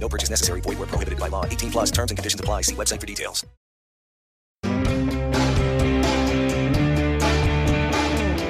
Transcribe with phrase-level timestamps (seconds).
[0.00, 0.60] No purchase necessary.
[0.62, 1.44] Void where prohibited by law.
[1.44, 2.62] 18 plus terms and conditions apply.
[2.62, 3.46] See website for details.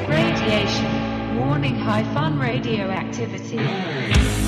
[0.08, 1.38] Radiation.
[1.38, 4.39] Warning high fun radioactivity.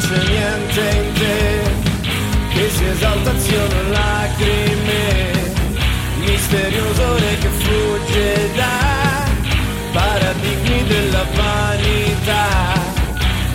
[0.00, 1.60] C'è niente in te
[2.50, 5.32] che sia esaltazione o lacrime,
[6.24, 9.26] misterioso re che fugge da
[9.92, 12.46] paradigmi della vanità.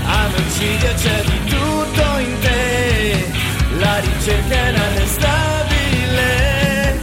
[0.05, 3.31] A Mercidia c'è di tutto in te,
[3.79, 6.99] la ricerca è inarrestabile,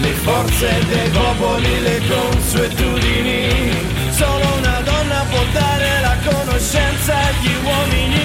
[0.00, 3.72] le forze dei popoli, le consuetudini,
[4.12, 8.19] solo una donna può dare la conoscenza agli uomini.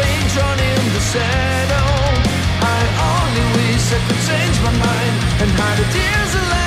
[0.00, 1.88] paint drawn in the shadow.
[2.76, 2.80] I
[3.12, 6.59] only wish I could change my mind And hide the tears alive.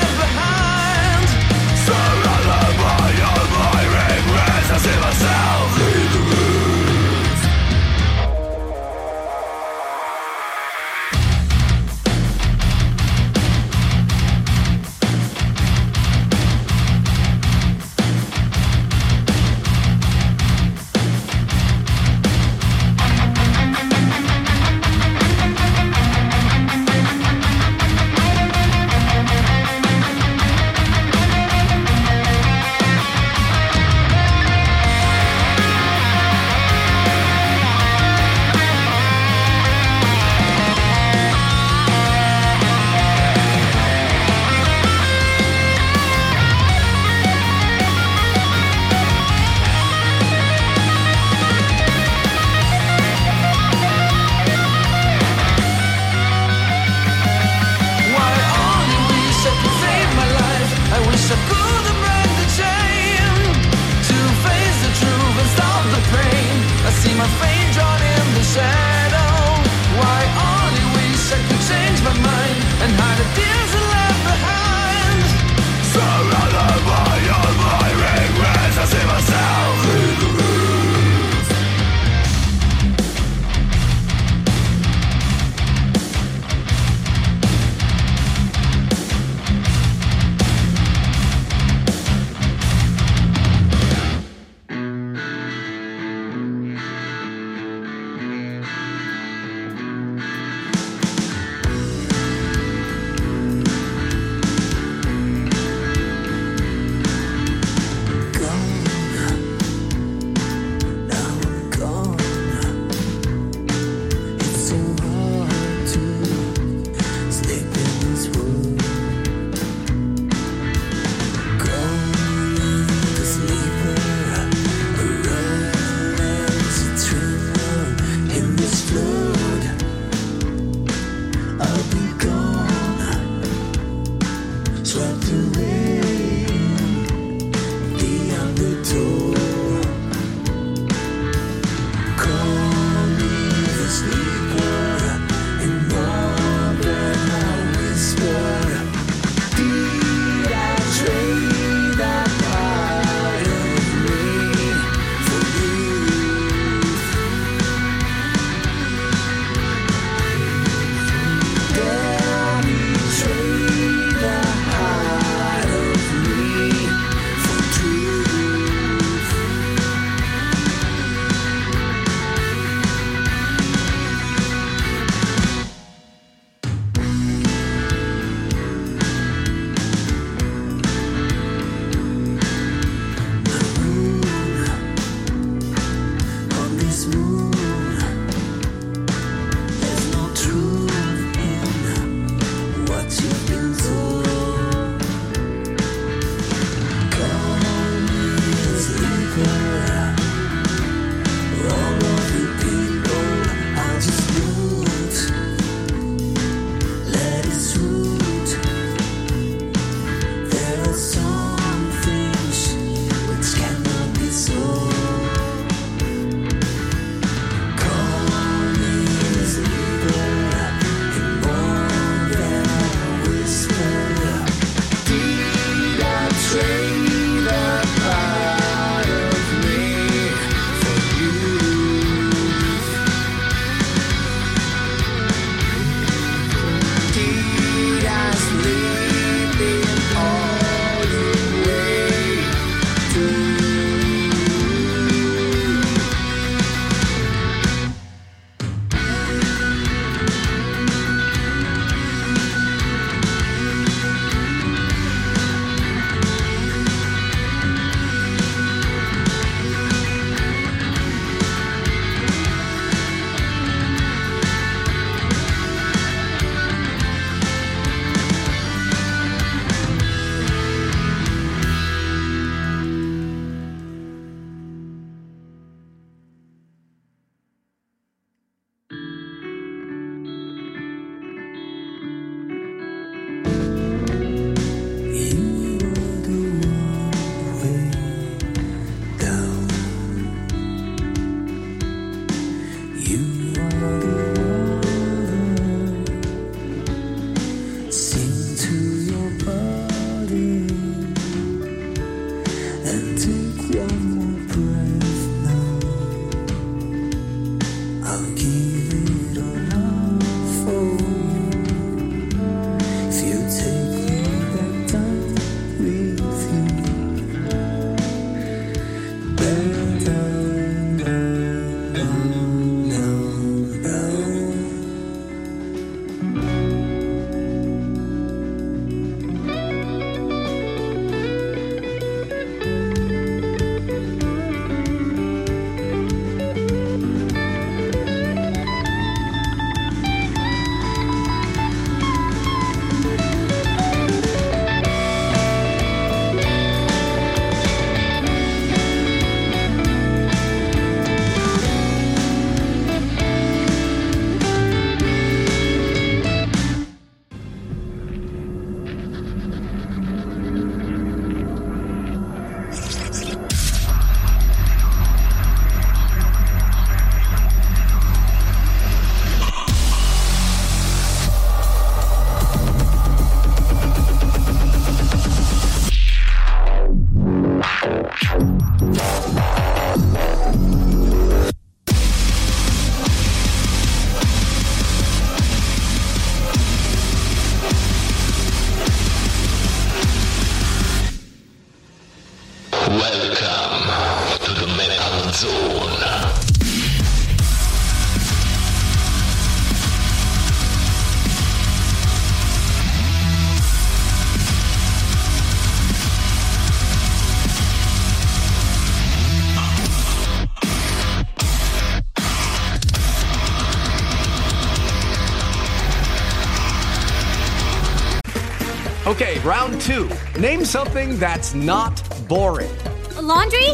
[419.06, 420.10] Okay, round two.
[420.40, 422.72] Name something that's not boring.
[423.18, 423.74] A laundry?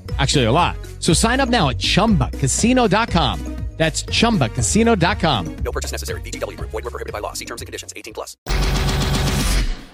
[0.19, 0.75] Actually, a lot.
[0.99, 3.61] So sign up now at chumbacasino.com.
[3.77, 5.55] That's chumbacasino.com.
[5.63, 6.21] No purchase necessary.
[6.21, 6.55] BGW.
[6.59, 7.33] Void were prohibited by law.
[7.33, 7.93] See terms and conditions.
[7.95, 8.37] 18 plus.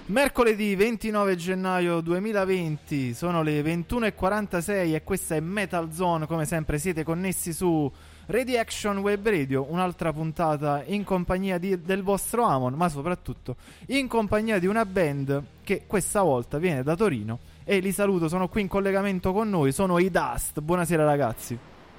[0.08, 6.26] Mercoledì 29 gennaio 2020 sono le 21.46 e questa è Metal Zone.
[6.26, 7.90] Come sempre siete connessi su
[8.26, 14.06] Ready Action Web Radio, un'altra puntata in compagnia di, del vostro Amon, ma soprattutto in
[14.06, 17.38] compagnia di una band che questa volta viene da Torino
[17.70, 20.60] e li saluto, sono qui in collegamento con noi, sono i Dust.
[20.60, 21.58] Buonasera ragazzi.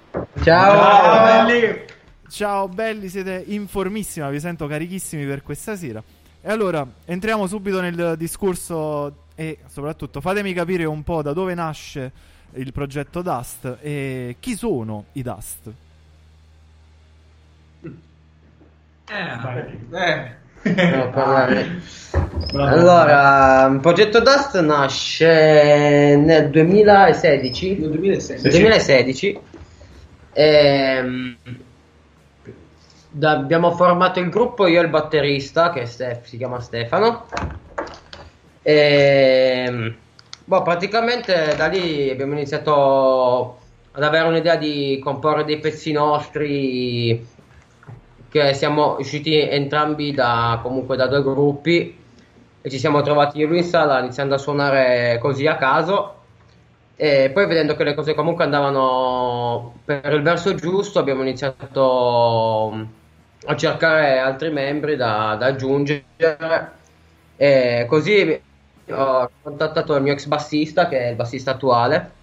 [0.09, 1.85] Ciao, Ciao belli.
[2.27, 6.01] Ciao belli, siete informissimi, vi sento carichissimi per questa sera.
[6.41, 12.11] E allora, entriamo subito nel discorso e soprattutto fatemi capire un po' da dove nasce
[12.53, 15.71] il progetto Dust e chi sono i Dust.
[19.05, 20.35] Eh, eh.
[20.61, 21.11] No,
[22.65, 27.77] allora, il progetto Dust nasce nel 2016.
[27.79, 28.49] Nel 2016.
[28.49, 29.39] 2016
[30.33, 31.37] ehm,
[33.09, 37.25] da, abbiamo formato il gruppo, io e il batterista, che Stef, si chiama Stefano.
[38.61, 39.95] E,
[40.45, 43.57] boh, praticamente da lì abbiamo iniziato
[43.91, 47.37] ad avere un'idea di comporre dei pezzi nostri
[48.29, 51.97] che siamo usciti entrambi da, comunque da due gruppi
[52.61, 56.15] e ci siamo trovati lui in sala iniziando a suonare così a caso.
[56.95, 62.87] E poi vedendo che le cose comunque andavano per il verso giusto abbiamo iniziato
[63.45, 66.71] a cercare altri membri da, da aggiungere.
[67.37, 68.41] E così
[68.91, 72.17] ho contattato il mio ex bassista che è il bassista attuale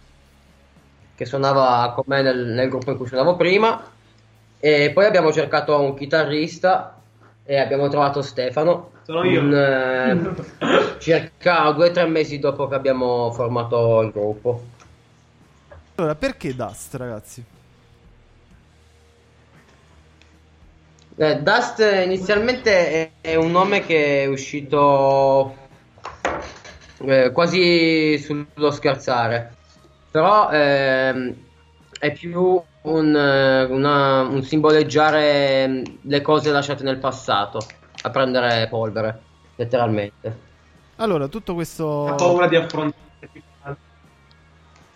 [1.14, 3.82] che suonava con me nel, nel gruppo in cui suonavo prima
[4.58, 7.00] e poi abbiamo cercato un chitarrista
[7.44, 8.90] e abbiamo trovato Stefano.
[9.02, 9.40] Sono io.
[9.40, 14.64] Un, eh, circa due o tre mesi dopo che abbiamo formato il gruppo.
[15.94, 17.44] Allora, perché Dust, ragazzi?
[21.18, 25.56] Eh, Dust inizialmente è, è, un nome che è uscito
[26.98, 29.54] eh, quasi sullo scherzare,
[30.10, 31.34] però ehm,
[31.98, 37.58] è più un, eh, una, un simboleggiare mm, le cose lasciate nel passato,
[38.02, 39.20] a prendere polvere,
[39.56, 40.44] letteralmente.
[40.96, 41.84] Allora, tutto questo...
[41.84, 43.04] Ho paura di affrontare.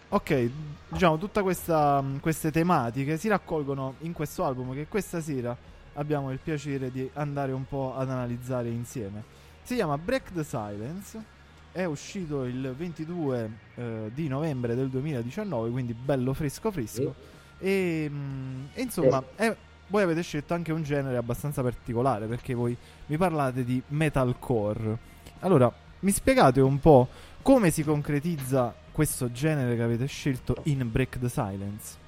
[0.08, 0.50] Ok,
[0.88, 5.56] diciamo, tutte mm, queste tematiche si raccolgono in questo album che questa sera
[5.94, 9.22] abbiamo il piacere di andare un po' ad analizzare insieme.
[9.62, 11.22] Si chiama Break the Silence,
[11.72, 17.14] è uscito il 22 eh, di novembre del 2019, quindi bello fresco fresco.
[17.60, 19.54] E, mm, e insomma, è,
[19.88, 24.98] voi avete scelto anche un genere abbastanza particolare perché voi mi parlate di metalcore.
[25.40, 27.08] Allora, mi spiegate un po'
[27.42, 31.98] come si concretizza questo genere che avete scelto in Break the Silence?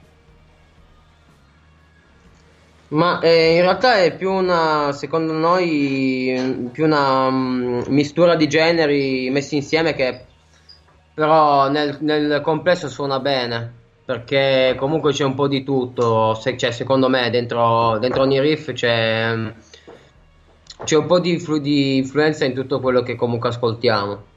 [2.88, 9.30] Ma eh, in realtà è più una, secondo noi, più una um, mistura di generi
[9.30, 10.26] messi insieme che
[11.14, 16.72] però nel, nel complesso suona bene perché comunque c'è un po' di tutto, se, cioè,
[16.72, 19.52] secondo me dentro, dentro, ogni riff c'è,
[20.84, 24.30] c'è un po' di, influ- di, influenza in tutto quello che comunque ascoltiamo.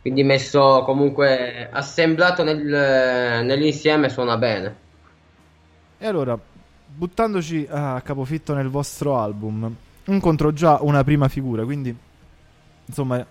[0.00, 4.76] Quindi messo comunque assemblato nel, nell'insieme suona bene.
[5.96, 6.38] E allora,
[6.86, 9.74] buttandoci a capofitto nel vostro album,
[10.06, 11.96] incontro già una prima figura, quindi
[12.86, 13.24] insomma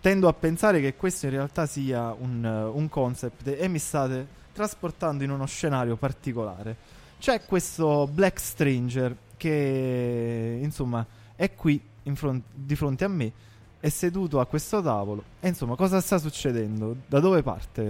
[0.00, 5.24] tendo a pensare che questo in realtà sia un, un concept e mi state trasportando
[5.24, 6.76] in uno scenario particolare.
[7.18, 11.04] C'è questo Black Stranger che, insomma,
[11.36, 11.80] è qui
[12.14, 13.32] front- di fronte a me,
[13.80, 16.96] è seduto a questo tavolo e, insomma, cosa sta succedendo?
[17.06, 17.82] Da dove parte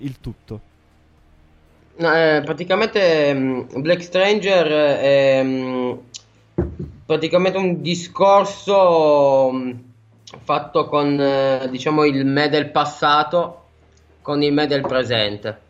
[0.00, 0.70] il tutto?
[1.94, 6.00] No, eh, praticamente um, Black Stranger è um,
[7.04, 9.82] praticamente un discorso mh,
[10.42, 13.58] fatto con eh, diciamo il me del passato
[14.22, 15.60] con il me del presente,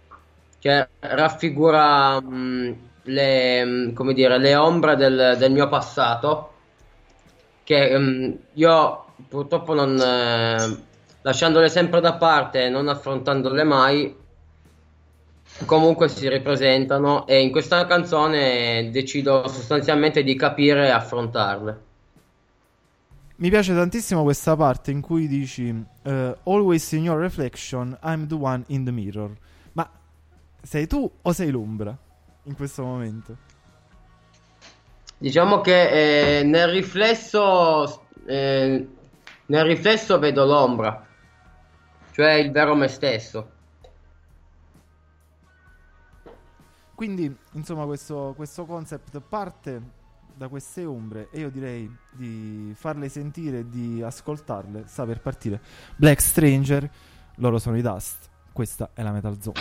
[0.63, 6.53] che raffigura mh, le, mh, come dire, le ombre del, del mio passato
[7.65, 10.83] che mh, io purtroppo non eh,
[11.23, 14.17] lasciandole sempre da parte e non affrontandole mai
[15.67, 21.81] comunque si ripresentano e in questa canzone decido sostanzialmente di capire e affrontarle.
[23.37, 28.37] Mi piace tantissimo questa parte in cui dici eh, Always in your reflection, I'm the
[28.37, 29.33] one in the mirror.
[30.63, 31.97] Sei tu o sei l'ombra
[32.45, 33.37] in questo momento?
[35.19, 38.87] Diciamo che eh, nel riflesso eh,
[39.47, 41.07] nel riflesso vedo l'ombra,
[42.13, 43.51] cioè il vero me stesso.
[46.95, 50.01] Quindi, insomma, questo, questo concept parte
[50.35, 54.85] da queste ombre e io direi di farle sentire di ascoltarle.
[54.87, 55.61] Sta per partire
[55.97, 56.89] Black Stranger,
[57.37, 58.31] loro sono i Dust.
[58.53, 59.61] Questa è la Metal Zone.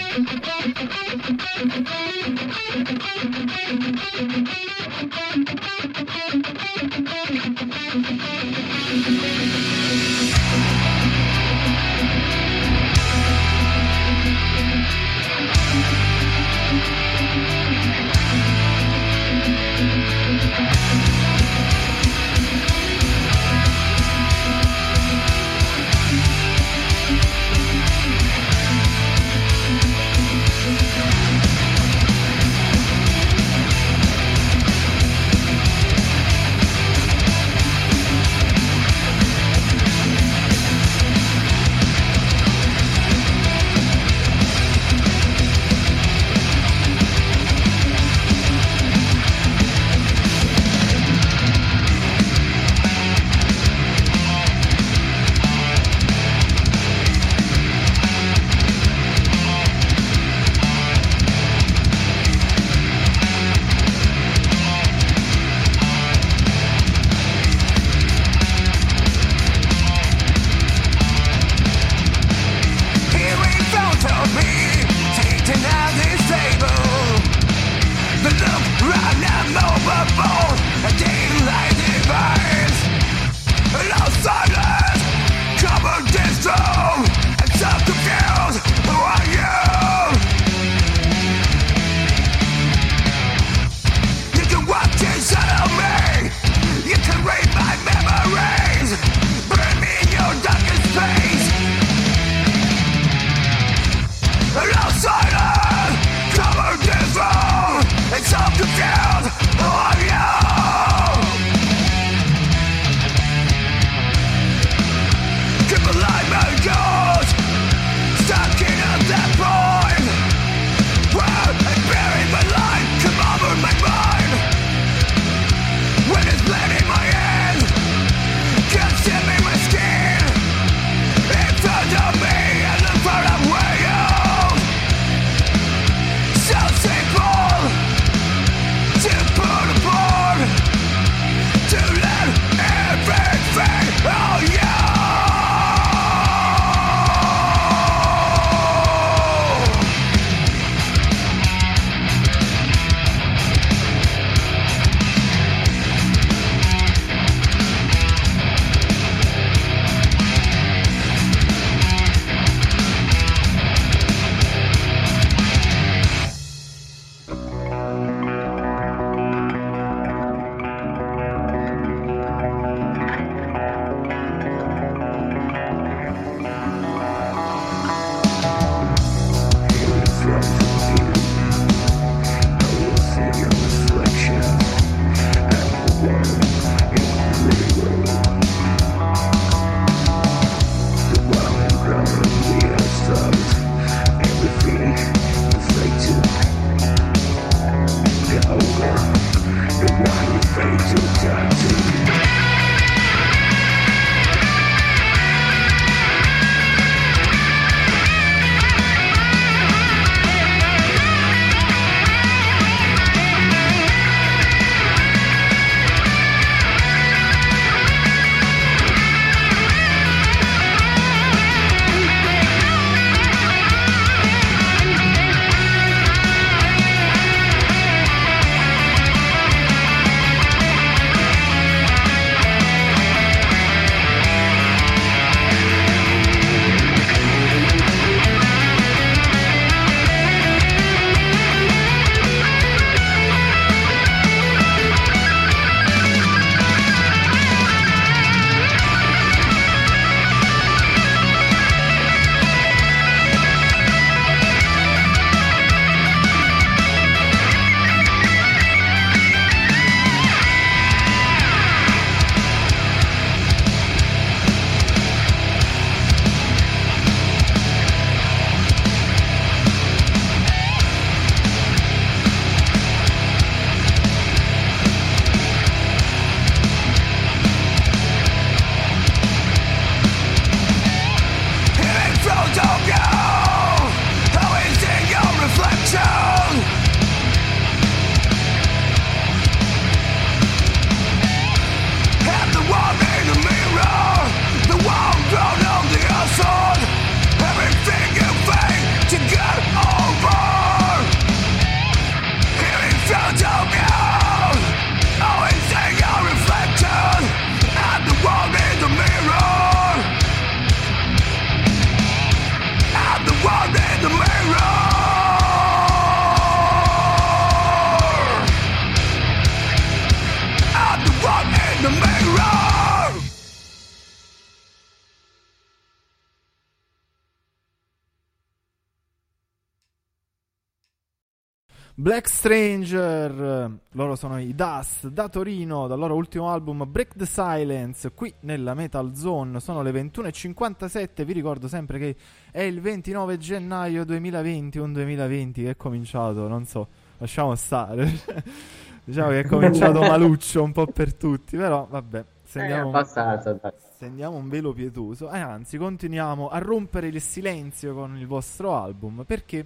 [332.01, 338.11] Black Stranger, loro sono i Dust da Torino, dal loro ultimo album Break the Silence,
[338.13, 342.15] qui nella Metal Zone, sono le 21.57, vi ricordo sempre che
[342.49, 346.87] è il 29 gennaio 2020, un 2020 che è cominciato, non so,
[347.19, 348.09] lasciamo stare,
[349.05, 353.73] diciamo che è cominciato maluccio un po' per tutti, però vabbè, stendiamo, Eh, abbastanza, dai.
[353.93, 359.23] stendiamo un velo pietoso e anzi continuiamo a rompere il silenzio con il vostro album
[359.23, 359.63] perché,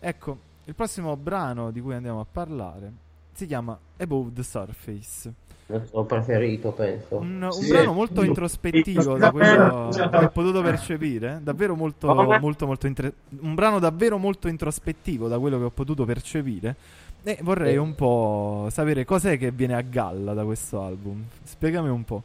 [0.00, 2.92] ecco, il prossimo brano di cui andiamo a parlare
[3.32, 5.32] si chiama Above the Surface.
[5.66, 7.16] Il suo preferito, penso.
[7.16, 7.68] Un, un Sì.
[7.70, 13.54] brano molto introspettivo da quello che ho potuto percepire, davvero molto, molto, molto intre- un
[13.54, 16.74] brano davvero molto introspettivo da quello che ho potuto percepire.
[17.22, 21.24] E vorrei un po' sapere cos'è che viene a galla da questo album.
[21.44, 22.22] Spiegami un po'.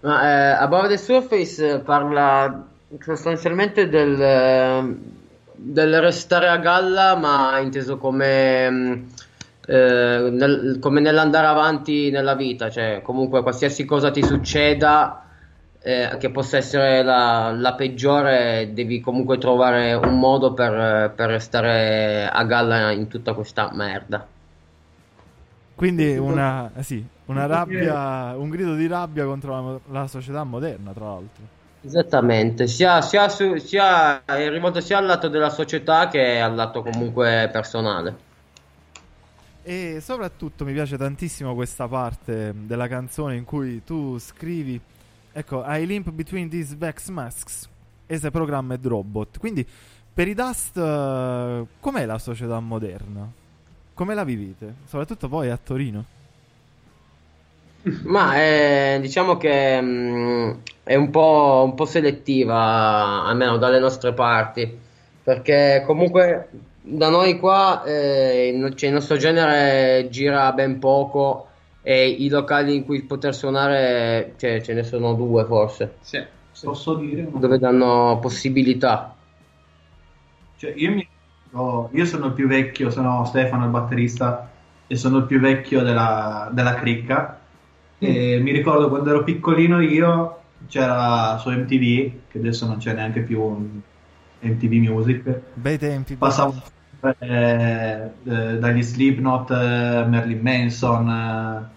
[0.00, 2.66] Ma eh, Above the Surface parla
[3.00, 4.96] sostanzialmente del, eh,
[5.64, 9.06] del restare a galla, ma inteso come, mh,
[9.66, 15.24] eh, nel- come nell'andare avanti nella vita, cioè comunque qualsiasi cosa ti succeda,
[15.80, 22.28] eh, che possa essere la, la peggiore, devi comunque trovare un modo per, per restare
[22.30, 24.26] a galla in tutta questa merda.
[25.74, 31.04] Quindi una, sì, una rabbia, un grido di rabbia contro la, la società moderna, tra
[31.06, 31.60] l'altro.
[31.84, 36.80] Esattamente, sia, sia, su- sia è rivolto sia al lato della società che al lato
[36.80, 38.30] comunque personale.
[39.64, 44.80] E soprattutto mi piace tantissimo questa parte della canzone in cui tu scrivi,
[45.32, 47.68] ecco, I limp between these Vex masks
[48.08, 49.38] as a programmed robot.
[49.38, 49.66] Quindi
[50.14, 53.28] per i Dust, eh, com'è la società moderna?
[53.94, 54.74] Come la vivete?
[54.86, 56.04] Soprattutto poi a Torino.
[58.04, 64.76] Ma eh, diciamo che mh, è un po', un po' selettiva, almeno dalle nostre parti,
[65.22, 66.48] perché comunque
[66.80, 71.48] da noi qua eh, il, no- cioè, il nostro genere gira ben poco
[71.80, 75.98] e i locali in cui poter suonare cioè, ce ne sono due forse,
[76.60, 77.22] Posso dire?
[77.22, 79.16] una dove danno possibilità.
[80.56, 81.08] Cioè, io, mi-
[81.52, 84.48] oh, io sono il più vecchio, sono Stefano il batterista
[84.86, 87.38] e sono il più vecchio della, della cricca.
[88.04, 93.20] E mi ricordo quando ero piccolino io c'era su MTV, che adesso non c'è neanche
[93.20, 93.80] più un
[94.40, 95.40] MTV Music.
[95.54, 96.16] Bei tempi.
[96.16, 96.60] Passavo
[97.18, 101.70] eh, eh, dagli Slipknot, eh, Merlin Manson.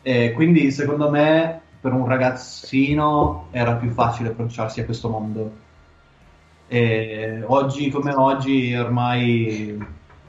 [0.00, 5.52] eh, e quindi secondo me per un ragazzino era più facile approcciarsi a questo mondo.
[6.66, 9.78] E oggi come oggi ormai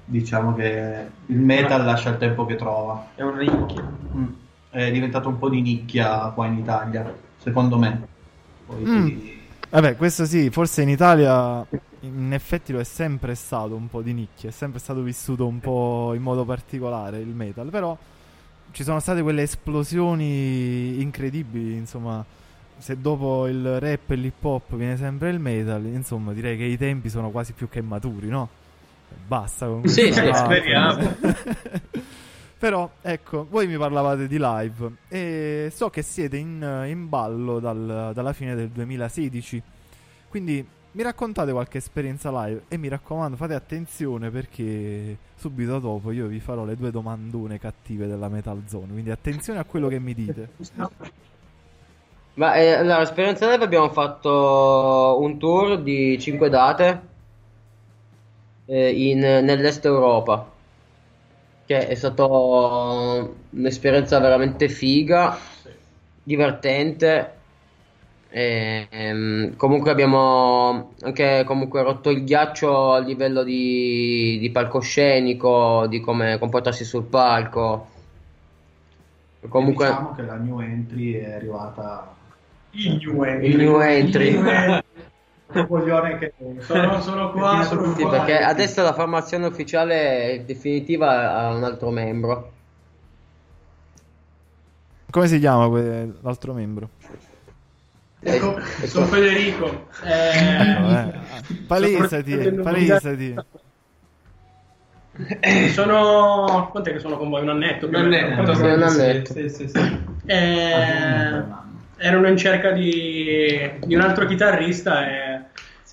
[0.04, 3.08] diciamo che il metal lascia il tempo che trova.
[3.16, 3.90] È un nicchia.
[4.16, 4.42] Mm.
[4.74, 8.08] È diventato un po' di nicchia qua in Italia, secondo me.
[8.66, 9.20] Poi Mm.
[9.70, 11.64] Vabbè, questo sì, forse in Italia
[12.00, 15.60] in effetti lo è sempre stato un po' di nicchia, è sempre stato vissuto un
[15.60, 17.96] po' in modo particolare il metal, però
[18.72, 22.26] ci sono state quelle esplosioni incredibili, insomma,
[22.80, 26.78] se dopo il rap e l'hip hop viene sempre il metal, insomma, direi che i
[26.78, 28.50] tempi sono quasi più che maturi, no?
[29.28, 30.56] Basta con Sì, questa sì, parte.
[30.56, 31.16] speriamo.
[32.64, 38.12] Però, ecco, voi mi parlavate di live e so che siete in, in ballo dal-
[38.14, 39.62] dalla fine del 2016.
[40.30, 46.28] Quindi mi raccontate qualche esperienza live e mi raccomando, fate attenzione perché subito dopo io
[46.28, 48.94] vi farò le due domandone cattive della Metal Zone.
[48.94, 50.50] Quindi attenzione a quello che mi dite.
[52.36, 57.02] Ma eh, allora, esperienza live abbiamo fatto un tour di 5 date
[58.68, 60.53] eh, in- nell'est Europa,
[61.66, 65.38] che è stata un'esperienza veramente figa,
[66.22, 67.32] divertente.
[68.30, 76.00] E, ehm, comunque abbiamo anche comunque rotto il ghiaccio a livello di, di palcoscenico, di
[76.00, 77.88] come comportarsi sul palco.
[79.48, 82.16] Comunque, diciamo che la new entry è arrivata
[82.72, 83.50] Il new entry.
[83.50, 84.83] il new entry.
[85.54, 88.12] Un coglione che Sono, sono qua, sono Sì, qua.
[88.12, 92.52] perché adesso la formazione ufficiale definitiva ha un altro membro.
[95.12, 96.90] Come si chiama que- l'altro membro?
[98.26, 99.88] Ecco, sono Federico.
[100.04, 103.36] Eh, Eh, palesati, palesati.
[105.72, 106.70] sono.
[106.72, 107.42] Quant'è che sono con voi?
[107.42, 107.88] Un annetto?
[107.88, 109.34] Un annetto, sì, un annetto.
[109.34, 110.00] Sì, sì, sì.
[110.26, 111.44] Eh,
[111.98, 115.33] erano in cerca di, di un altro chitarrista e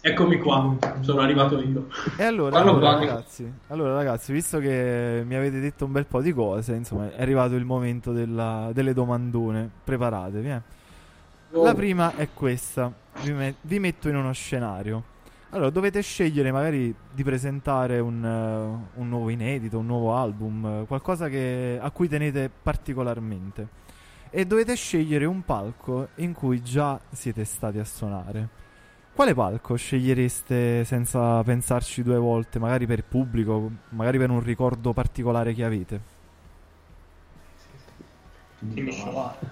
[0.00, 0.76] eccomi qua.
[1.00, 1.86] Sono arrivato io.
[2.16, 6.32] E allora, allora, ragazzi, allora ragazzi, visto che mi avete detto un bel po' di
[6.32, 9.68] cose, insomma, è arrivato il momento della- delle domandone.
[9.84, 10.60] Preparatevi, eh.
[11.52, 11.64] Oh.
[11.64, 12.92] La prima è questa.
[13.22, 15.02] Vi, me- vi metto in uno scenario.
[15.52, 21.28] Allora, dovete scegliere magari di presentare un, eh, un nuovo inedito, un nuovo album, qualcosa
[21.28, 23.66] che- a cui tenete particolarmente.
[24.30, 28.48] E dovete scegliere un palco in cui già siete stati a suonare.
[29.12, 35.52] Quale palco scegliereste senza pensarci due volte, magari per pubblico, magari per un ricordo particolare
[35.54, 36.00] che avete?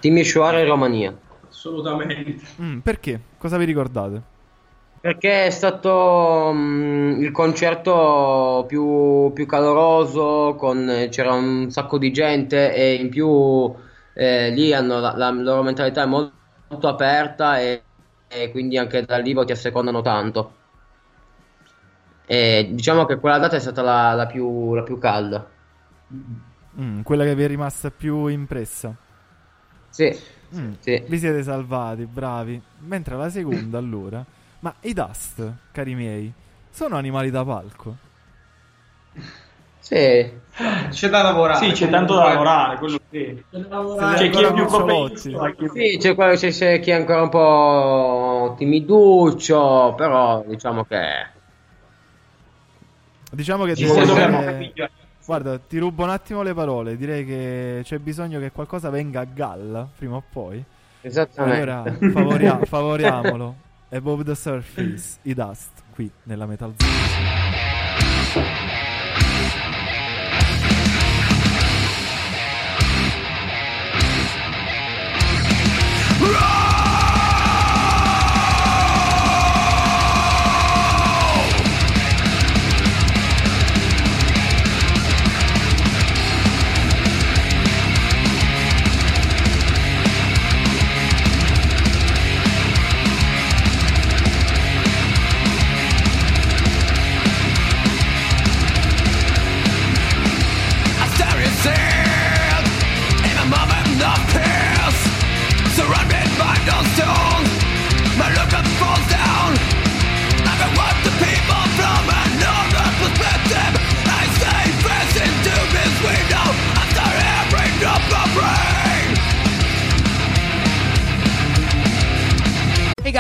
[0.01, 1.13] Timișoara e Romania.
[1.49, 2.47] Assolutamente.
[2.61, 3.21] Mm, perché?
[3.39, 4.23] Cosa vi ricordate?
[5.01, 12.75] Perché è stato mm, il concerto più, più caloroso, con- c'era un sacco di gente
[12.75, 13.73] e in più
[14.15, 16.35] eh, lì hanno la, la loro mentalità è molto,
[16.69, 17.85] molto aperta e,
[18.29, 20.55] e quindi anche dal vivo ti assecondano tanto.
[22.27, 25.51] E diciamo che quella data è stata la, la più, la più calda.
[26.81, 28.97] Mm, quella che vi è rimasta più impressa?
[29.91, 30.11] Sì,
[30.55, 31.03] Mm, sì.
[31.05, 32.63] Vi siete salvati, bravi.
[32.79, 34.25] Mentre la seconda, allora.
[34.61, 36.35] Ma i Dust, cari miei,
[36.71, 37.99] sono animali da palco?
[39.89, 40.31] Sì.
[40.91, 41.65] C'è da lavorare.
[41.65, 43.43] Sì, c'è tanto da lavorare, quello sì.
[43.51, 45.31] C'è chi è più propenso.
[45.73, 51.27] Sì, c'è, quello- c'è- c'è chi è ancora un po' timiduccio, però diciamo che...
[53.31, 54.43] Diciamo che Ci dobbiamo
[55.25, 56.97] Guarda, ti rubo un attimo le parole.
[56.99, 60.63] Direi che c'è bisogno che qualcosa venga a galla prima o poi.
[61.01, 61.71] Esattamente.
[61.71, 63.55] Allora, favoria- favoriamolo.
[63.91, 68.68] Above the surface, i Dust, qui nella Metal Zone.
[76.21, 76.68] I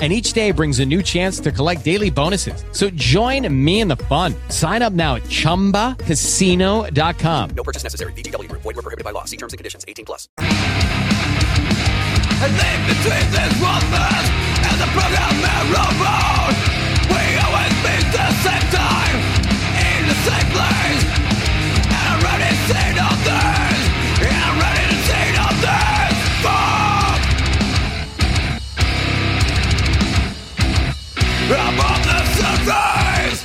[0.00, 2.64] And each day brings a new chance to collect daily bonuses.
[2.72, 4.34] So join me in the fun.
[4.48, 7.50] Sign up now at chumbacasino.com.
[7.50, 8.14] No purchase necessary.
[8.14, 8.62] VGW Group.
[8.62, 9.26] Void were prohibited by law.
[9.26, 9.84] See terms and conditions.
[9.86, 10.26] 18 plus.
[10.38, 10.48] And
[12.56, 14.26] live between this wonders
[14.64, 15.36] and the program
[15.68, 16.56] robot.
[17.12, 18.64] We always meet the same
[31.52, 33.44] Above the surface,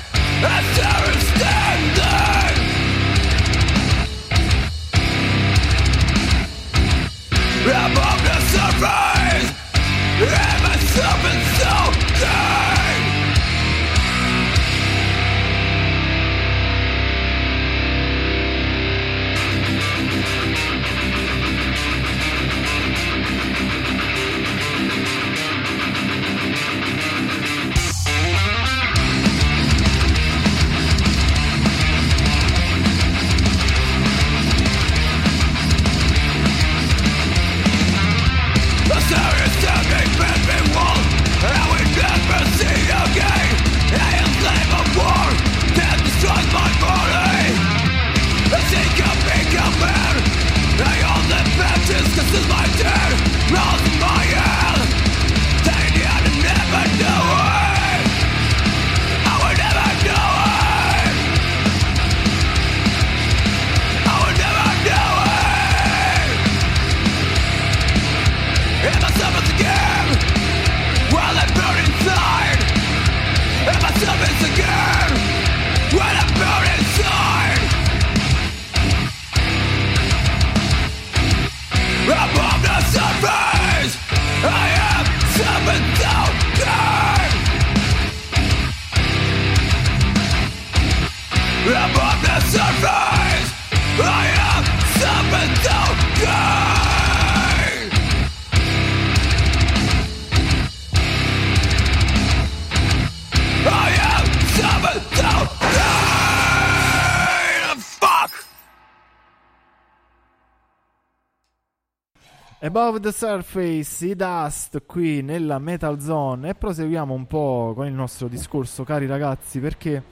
[112.86, 117.94] Above the Surface, i Dust qui nella Metal Zone e proseguiamo un po' con il
[117.94, 120.04] nostro discorso, cari ragazzi, perché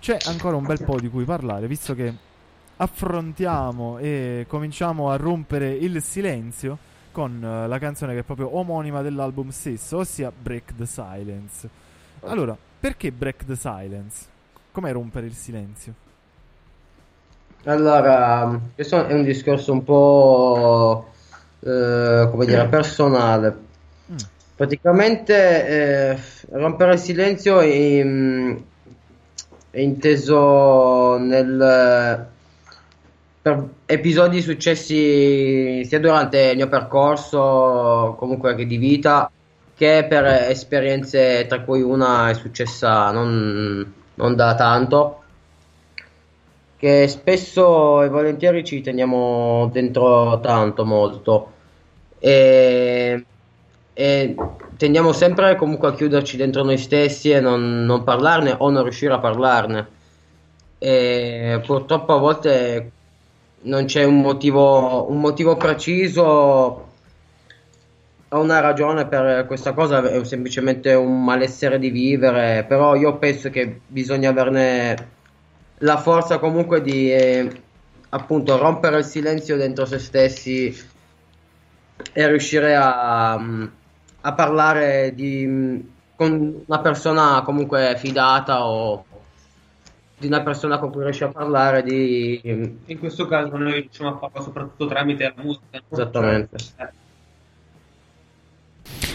[0.00, 2.12] c'è ancora un bel po' di cui parlare, visto che
[2.76, 6.76] affrontiamo e cominciamo a rompere il silenzio
[7.12, 11.70] con eh, la canzone che è proprio omonima dell'album stesso, ossia Break the Silence.
[12.22, 14.26] Allora, perché Break the Silence?
[14.72, 15.94] Com'è rompere il silenzio?
[17.62, 21.11] Allora, questo è un discorso un po'
[21.64, 23.56] eh, come dire personale.
[24.54, 26.18] Praticamente eh,
[26.50, 28.04] rompere il silenzio è,
[29.70, 32.30] è inteso nel
[33.42, 39.28] per episodi successi sia durante il mio percorso, comunque anche di vita,
[39.74, 45.22] che per esperienze tra cui una è successa non, non da tanto
[46.82, 51.51] che spesso e volentieri ci teniamo dentro tanto, molto.
[52.24, 53.24] E,
[53.92, 54.36] e
[54.76, 59.12] tendiamo sempre comunque a chiuderci dentro noi stessi e non, non parlarne o non riuscire
[59.12, 59.88] a parlarne.
[60.78, 62.90] E purtroppo a volte
[63.62, 66.90] non c'è un motivo, un motivo preciso
[68.34, 73.50] ho una ragione per questa cosa, è semplicemente un malessere di vivere, però io penso
[73.50, 75.08] che bisogna averne
[75.78, 77.50] la forza comunque di eh,
[78.10, 80.74] appunto rompere il silenzio dentro se stessi
[82.12, 89.04] e riuscire a, a parlare di, con una persona comunque fidata o
[90.18, 92.40] di una persona con cui riesci a parlare di...
[92.86, 95.82] In questo caso noi riusciamo a farlo soprattutto tramite la musica.
[95.88, 96.56] Esattamente.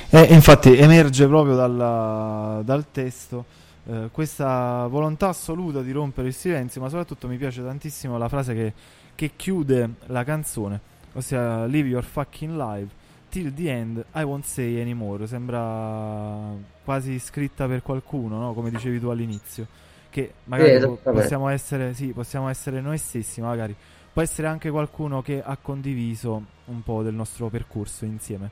[0.09, 3.45] Eh, infatti emerge proprio dalla, dal testo
[3.89, 8.53] eh, questa volontà assoluta di rompere il silenzio, ma soprattutto mi piace tantissimo la frase
[8.53, 8.73] che,
[9.15, 10.79] che chiude la canzone,
[11.17, 12.87] ossia Live your fucking life,
[13.29, 16.53] till the end I won't say anymore, sembra
[16.83, 18.53] quasi scritta per qualcuno, no?
[18.53, 19.67] come dicevi tu all'inizio,
[20.09, 23.75] che magari Sì, possiamo, essere, sì, possiamo essere noi stessi, ma magari
[24.13, 28.49] può essere anche qualcuno che ha condiviso un po' del nostro percorso insieme.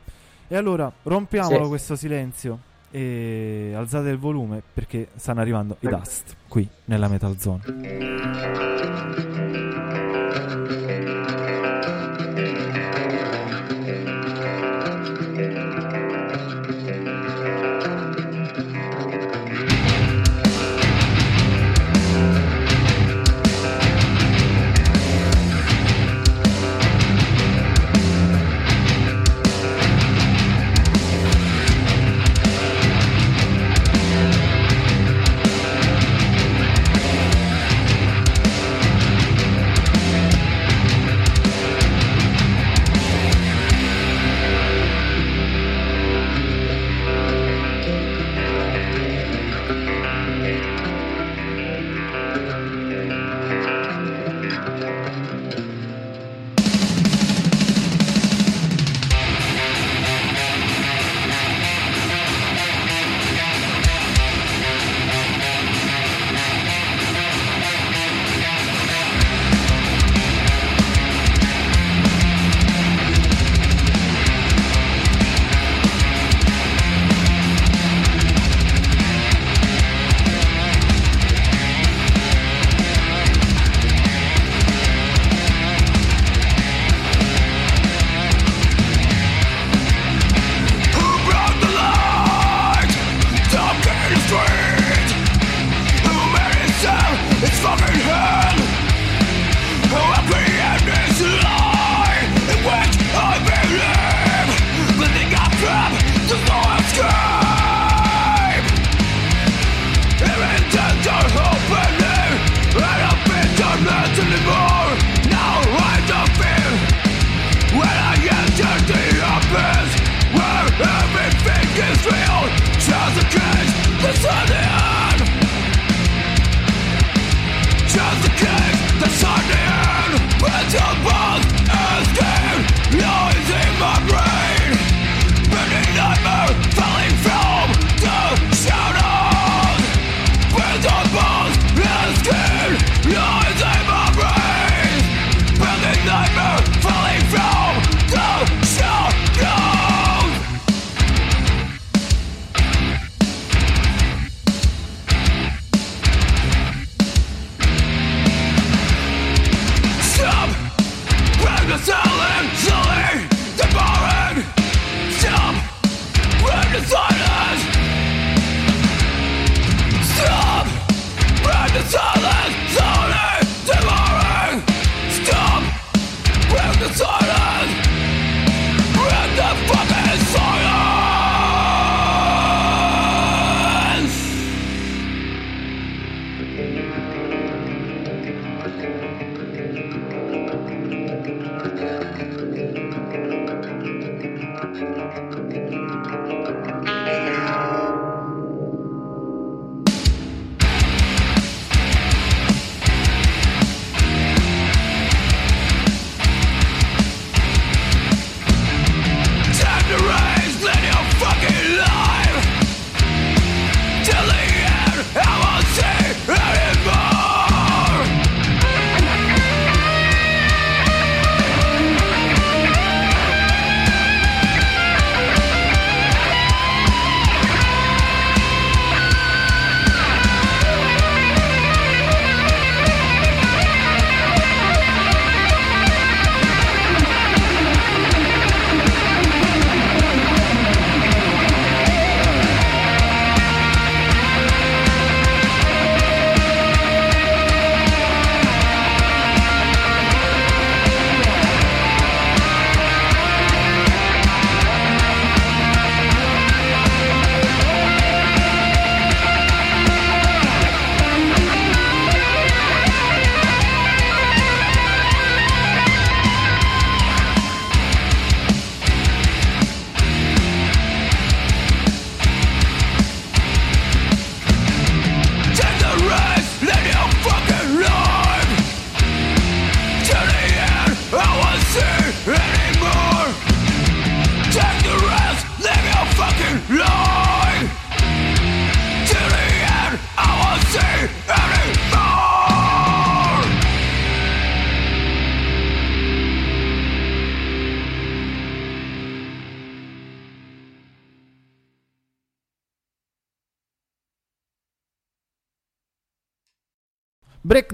[0.48, 1.70] E allora rompiamolo Sì.
[1.70, 2.60] questo silenzio
[2.92, 7.64] e alzate il volume perché stanno arrivando i Dust qui nella Metal Zone.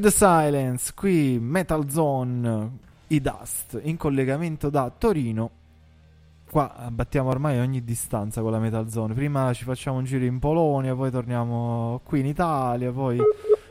[0.02, 2.78] The Silence, qui Metal Zone,
[3.08, 5.52] i Dust, in collegamento da Torino.
[6.50, 9.14] Qua abbattiamo ormai ogni distanza con la Metal Zone.
[9.14, 13.20] Prima ci facciamo un giro in Polonia, poi torniamo qui in Italia, poi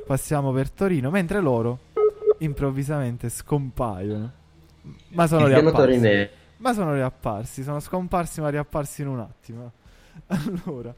[0.06, 1.80] passiamo per Torino, mentre loro
[2.38, 4.32] improvvisamente scompaiono.
[5.08, 6.28] Ma sono riapparsi.
[6.58, 9.72] Ma sono riapparsi, sono scomparsi ma riapparsi in un attimo.
[10.28, 10.94] Allora,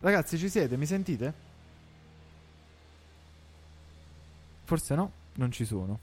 [0.00, 0.76] ragazzi, ci siete?
[0.76, 1.48] Mi sentite?
[4.70, 5.98] Forse no, non ci sono.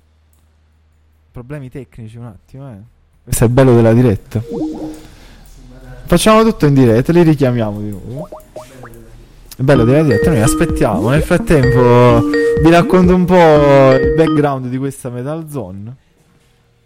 [1.31, 2.79] Problemi tecnici un attimo, eh.
[3.23, 4.43] Questo è il bello della diretta.
[6.03, 8.27] Facciamo tutto in diretta, li richiamiamo di nuovo.
[9.55, 11.07] È bello della diretta, noi aspettiamo.
[11.11, 12.27] Nel frattempo
[12.61, 15.95] vi racconto un po' il background di questa Metal Zone.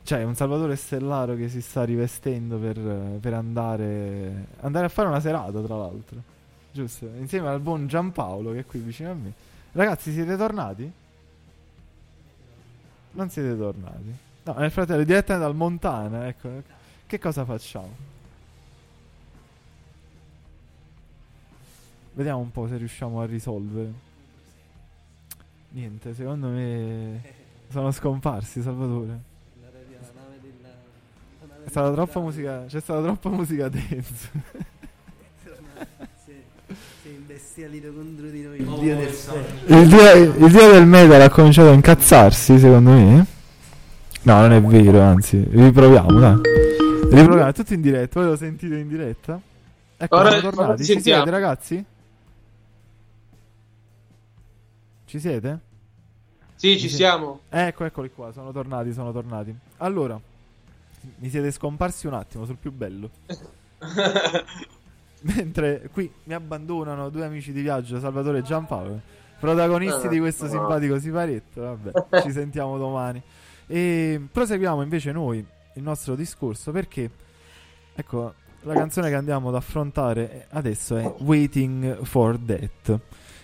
[0.03, 2.77] C'è un Salvatore Stellaro che si sta rivestendo per,
[3.19, 6.17] per andare, andare a fare una serata, tra l'altro.
[6.71, 7.09] Giusto?
[7.17, 9.33] Insieme al buon Giampaolo che è qui vicino a me.
[9.71, 10.99] Ragazzi, siete tornati?
[13.11, 14.15] Non siete tornati.
[14.43, 16.49] No, nel frattempo, direttamente dal Montana, ecco.
[17.05, 18.09] Che cosa facciamo?
[22.13, 23.93] Vediamo un po' se riusciamo a risolvere.
[25.69, 27.21] Niente, secondo me
[27.69, 29.29] sono scomparsi, Salvatore.
[31.63, 32.65] È stata troppa musica.
[32.65, 34.29] C'è stata troppa musica dance.
[37.43, 38.55] Sei imbestialito contro di noi.
[38.55, 42.59] Il Il dio dio del Il dio, il dio del metal ha cominciato a incazzarsi,
[42.59, 43.25] secondo me.
[44.23, 46.35] No, non è vero, anzi, riproviamo, dai.
[47.11, 48.19] Riproviamo, è tutto in diretta.
[48.19, 49.39] Voi lo sentite in diretta?
[49.97, 50.83] Ecco, Ora- siamo tornati.
[50.85, 51.85] ci Ci siete, ragazzi?
[55.05, 55.59] Ci siete?
[56.55, 57.39] Sì, ci Mi sen- siamo.
[57.49, 59.53] Ecco, eccoli qua, sono tornati, sono tornati.
[59.77, 60.19] Allora,
[61.17, 63.09] mi siete scomparsi un attimo sul più bello.
[65.35, 68.99] Mentre qui mi abbandonano due amici di viaggio, Salvatore e Giampaolo,
[69.39, 71.61] protagonisti di questo simpatico siparietto.
[71.61, 73.21] Vabbè, ci sentiamo domani.
[73.67, 75.45] E proseguiamo invece noi
[75.75, 77.09] il nostro discorso perché,
[77.93, 82.99] ecco, la canzone che andiamo ad affrontare adesso è Waiting for Death.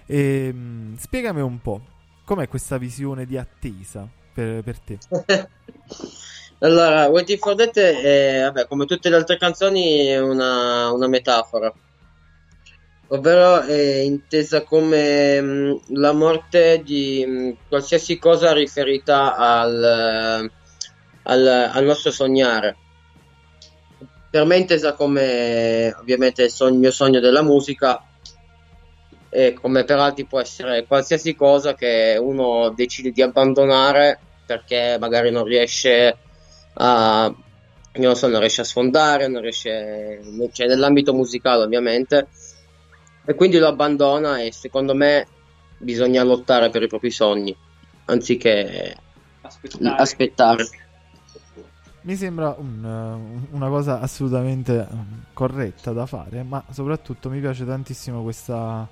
[0.05, 1.81] E, mm, spiegami un po',
[2.23, 4.97] com'è questa visione di attesa per, per te?
[6.59, 11.71] Allora, Waiting for Death è, vabbè, come tutte le altre canzoni, è una, una metafora.
[13.09, 20.51] Ovvero è intesa come mh, la morte di mh, qualsiasi cosa riferita al,
[21.23, 22.75] al, al nostro sognare.
[24.29, 28.03] Per me è intesa come ovviamente il sogno- sogno della musica
[29.29, 35.29] e come per altri può essere qualsiasi cosa che uno decide di abbandonare perché magari
[35.31, 36.17] non riesce
[36.77, 37.33] a
[37.93, 40.21] non so, non riesce a sfondare, non riesce
[40.51, 42.27] cioè nell'ambito musicale ovviamente
[43.25, 45.27] e quindi lo abbandona e secondo me
[45.79, 47.55] bisogna lottare per i propri sogni
[48.05, 48.95] anziché
[49.41, 49.95] Aspettare.
[50.01, 50.67] aspettare.
[52.01, 54.87] Mi sembra un, una cosa assolutamente
[55.33, 58.87] corretta da fare, ma soprattutto mi piace tantissimo questa,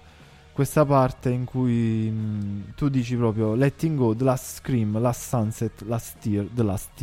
[0.52, 5.82] questa parte in cui mh, tu dici proprio Letting Go, The Last Scream, Last Sunset,
[5.84, 7.02] Last Year, The Last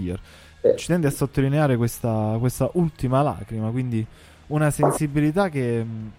[0.62, 0.76] Year.
[0.78, 4.04] Ci tendi a sottolineare questa, questa ultima lacrima, quindi
[4.48, 6.12] una sensibilità che mh,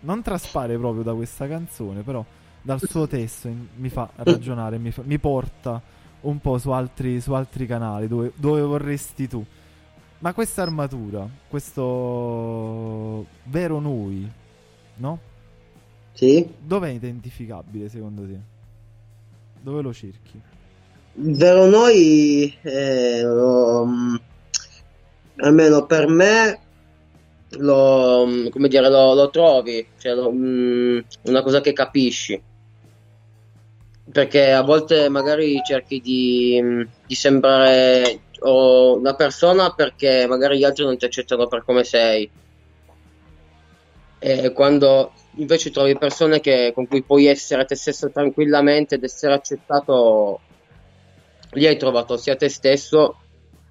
[0.00, 2.24] non traspare proprio da questa canzone, però
[2.62, 5.80] dal suo testo in- mi fa ragionare, mi, fa- mi porta
[6.22, 9.44] un po' su altri, su altri canali dove, dove vorresti tu.
[10.18, 14.28] Ma questa armatura, questo vero noi,
[14.96, 15.18] no?
[16.12, 16.48] Sì.
[16.58, 18.40] Dov'è identificabile secondo te?
[19.60, 20.40] Dove lo cerchi?
[21.18, 23.86] Vero noi, eh, lo-
[25.38, 26.60] almeno per me,
[27.58, 32.40] lo, come dire, lo, lo trovi, cioè lo- mm, una cosa che capisci.
[34.12, 40.84] Perché a volte magari cerchi di, mm, di sembrare una persona perché magari gli altri
[40.84, 42.30] non ti accettano per come sei.
[44.18, 49.34] E quando invece trovi persone che- con cui puoi essere te stesso tranquillamente ed essere
[49.34, 50.40] accettato,
[51.56, 53.16] lì hai trovato sia te stesso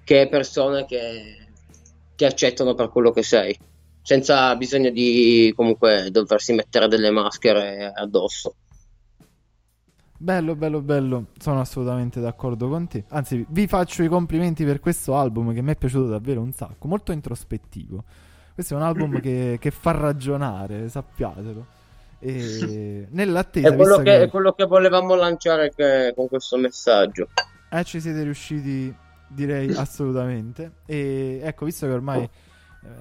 [0.04, 1.46] che persone che
[2.14, 3.56] ti accettano per quello che sei,
[4.02, 8.54] senza bisogno di comunque doversi mettere delle maschere addosso.
[10.18, 11.26] Bello, bello, bello.
[11.38, 13.04] Sono assolutamente d'accordo con te.
[13.08, 16.88] Anzi, vi faccio i complimenti per questo album che mi è piaciuto davvero un sacco.
[16.88, 18.02] Molto introspettivo.
[18.54, 21.66] Questo è un album che, che fa ragionare, sappiatelo.
[22.18, 25.70] E nell'attesa, È quello che, che, è quello che volevamo lanciare
[26.14, 27.28] con questo messaggio.
[27.70, 28.94] Eh, ci siete riusciti,
[29.28, 30.72] direi assolutamente.
[30.86, 32.28] E ecco, visto che ormai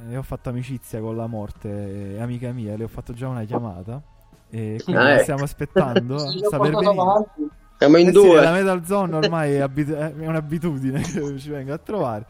[0.09, 3.43] eh, ho fatto amicizia con la morte, eh, amica mia, le ho fatto già una
[3.43, 4.01] chiamata.
[4.49, 5.23] E quindi Ah, la ecco.
[5.23, 6.17] stiamo aspettando.
[6.31, 7.53] Sì, l'ho sta per portato venire.
[7.77, 8.41] Siamo in Eh sì, due.
[8.41, 12.25] la Metal Zone ormai è, abitu- è un'abitudine che ci venga a trovare.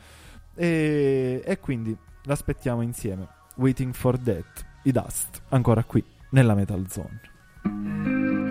[0.56, 3.28] E, e quindi l'aspettiamo insieme.
[3.56, 8.45] Waiting for Death, i Dust, ancora qui nella Metal Zone.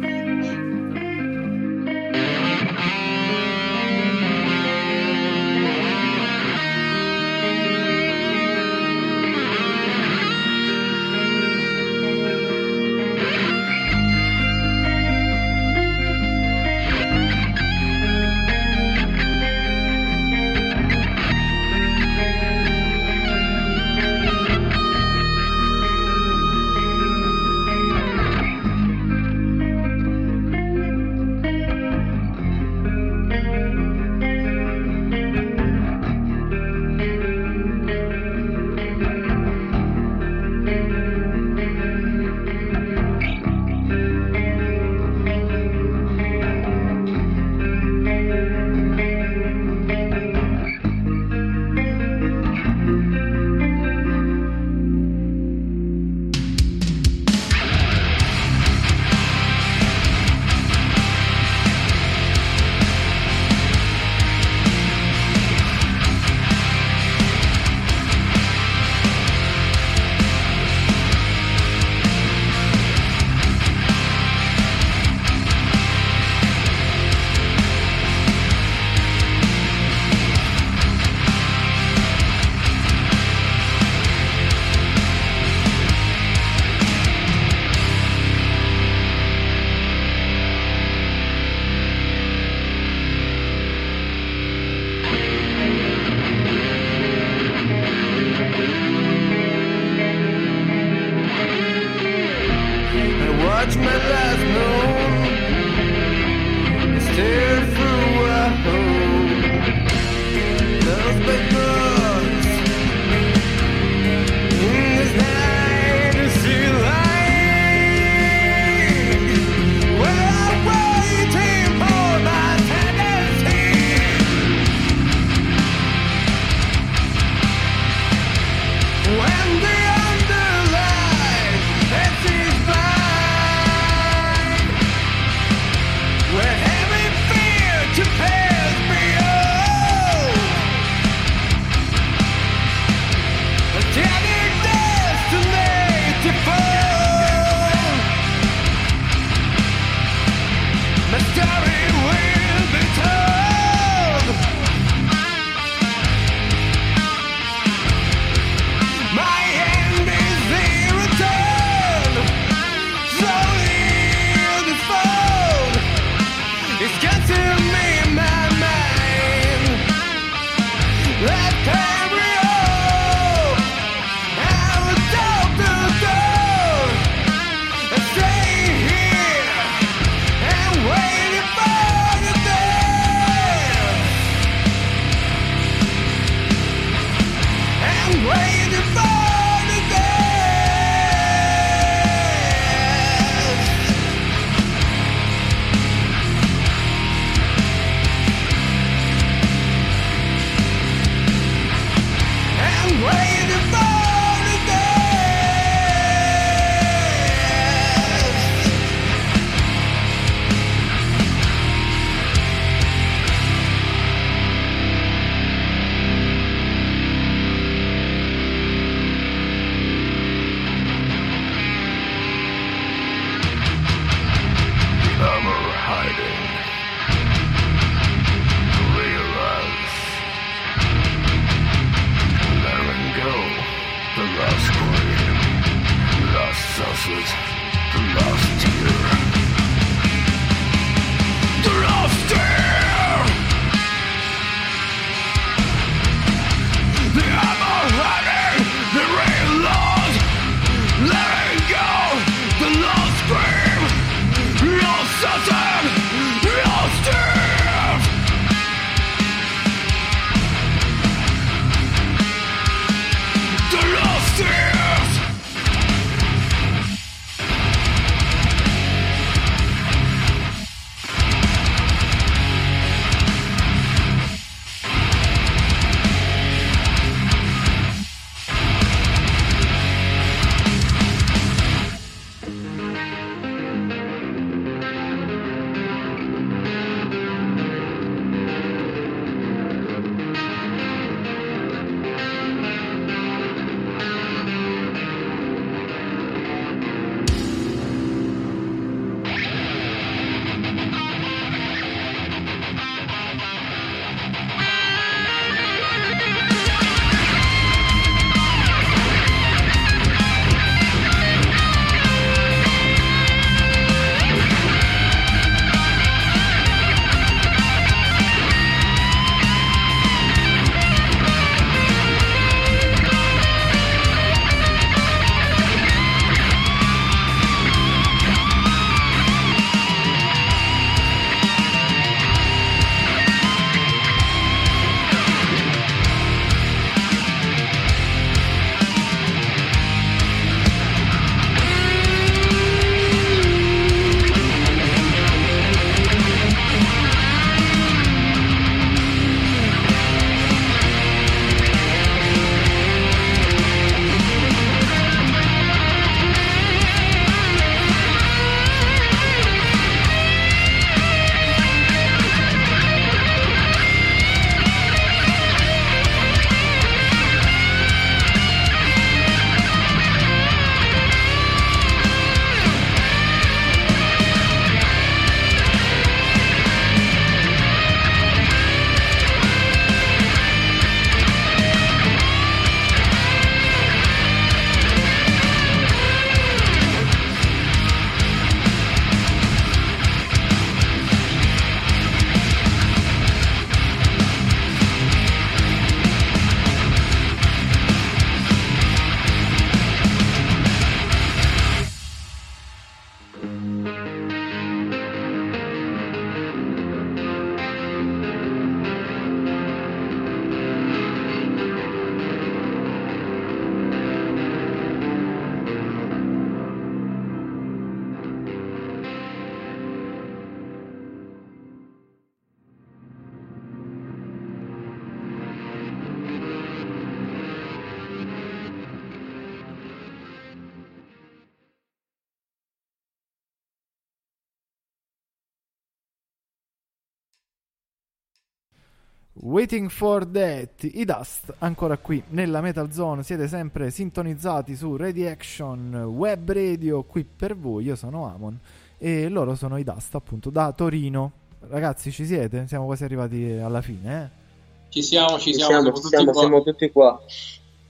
[439.37, 445.27] Waiting for That, i Dust, ancora qui nella Metal Zone, siete sempre sintonizzati su Ready
[445.27, 448.57] Action Web Radio qui per voi, io sono Amon
[448.97, 451.33] e loro sono i Dust appunto da Torino.
[451.69, 452.69] Ragazzi ci siete?
[452.69, 454.43] Siamo quasi arrivati alla fine, eh?
[454.91, 456.41] Ci siamo, ci Ci siamo, siamo, tutti siamo, qua.
[456.41, 457.21] siamo tutti qua.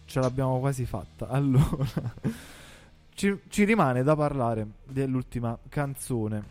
[0.06, 1.28] Ce l'abbiamo quasi fatta.
[1.28, 1.84] Allora,
[3.14, 6.42] ci, ci rimane da parlare dell'ultima canzone,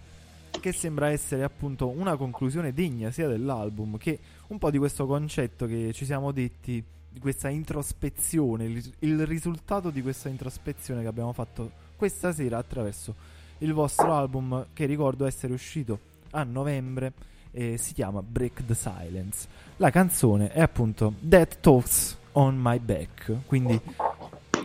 [0.63, 5.65] che sembra essere appunto una conclusione degna sia dell'album che un po' di questo concetto
[5.65, 11.33] che ci siamo detti, di questa introspezione, il, il risultato di questa introspezione che abbiamo
[11.33, 13.13] fatto questa sera attraverso
[13.57, 15.99] il vostro album, che ricordo essere uscito
[16.31, 17.11] a novembre.
[17.51, 19.47] E si chiama Break the Silence.
[19.77, 23.45] La canzone è appunto That Talks on My Back.
[23.45, 23.79] Quindi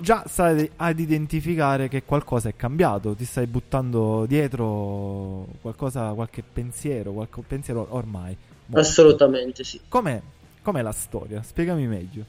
[0.00, 7.12] già stai ad identificare che qualcosa è cambiato, ti stai buttando dietro qualcosa, qualche pensiero,
[7.12, 8.36] qualche pensiero ormai.
[8.66, 8.80] morto.
[8.80, 9.80] Assolutamente sì.
[9.88, 10.20] Com'è,
[10.62, 11.42] com'è la storia?
[11.42, 12.24] Spiegami meglio.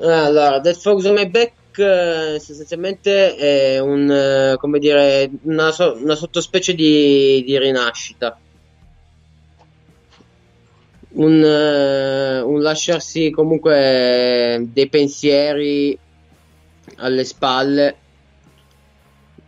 [0.00, 5.96] Allora, Death Fox on My Back eh, sostanzialmente è un, eh, come dire, una, so-
[6.00, 8.38] una sottospecie di, di rinascita.
[11.12, 15.98] Un, eh, un lasciarsi comunque dei pensieri
[17.00, 17.96] alle spalle,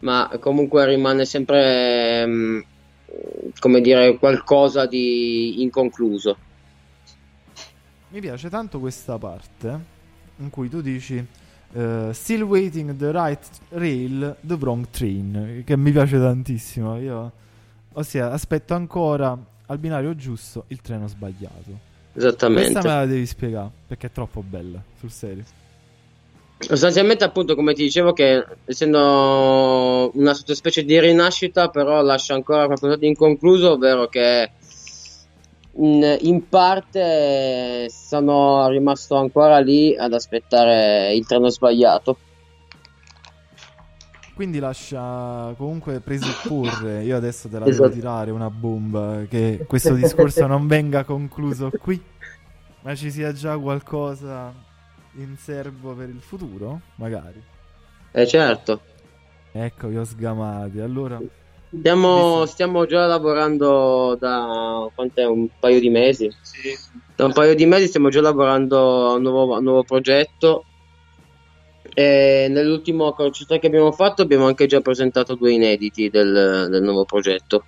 [0.00, 2.60] ma comunque rimane sempre, mm,
[3.58, 6.36] come dire, qualcosa di inconcluso.
[8.08, 9.90] Mi piace tanto questa parte
[10.36, 11.24] in cui tu dici
[11.74, 16.98] eh, Still waiting the right rail, the wrong train, che mi piace tantissimo.
[16.98, 17.32] Io,
[17.92, 19.36] ossia, aspetto ancora
[19.66, 21.90] al binario giusto il treno sbagliato.
[22.14, 22.72] Esattamente.
[22.72, 25.44] Questa me la devi spiegare perché è troppo bella, sul serio.
[26.62, 32.96] Sostanzialmente, appunto, come ti dicevo, che essendo una sottospecie di rinascita, però lascia ancora qualcosa
[32.96, 34.50] di inconcluso, ovvero che
[35.74, 42.16] in, in parte sono rimasto ancora lì ad aspettare il treno sbagliato.
[44.34, 47.88] Quindi lascia comunque presupporre, io adesso te la Esatto.
[47.88, 52.00] devo tirare una bomba, che questo discorso non venga concluso qui,
[52.82, 54.70] ma ci sia già qualcosa
[55.16, 57.42] in serbo per il futuro, magari.
[58.12, 58.80] Eh certo,
[59.52, 60.80] Ecco, vi ho sgamati.
[60.80, 61.20] Allora,
[61.68, 66.30] stiamo, stiamo già lavorando da quant'è, un paio di mesi.
[67.14, 70.64] Da un paio di mesi stiamo già lavorando a un nuovo, a un nuovo progetto.
[71.94, 77.04] E nell'ultimo concerto che abbiamo fatto abbiamo anche già presentato due inediti del, del nuovo
[77.04, 77.66] progetto.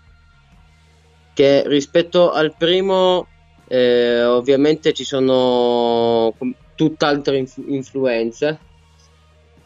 [1.35, 3.27] Che rispetto al primo,
[3.69, 6.33] eh, ovviamente ci sono
[6.75, 8.59] tutt'altre inf- influenze.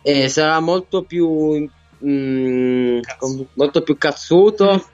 [0.03, 1.69] E sarà molto più,
[2.05, 3.01] mm,
[3.55, 4.89] molto più cazzuto,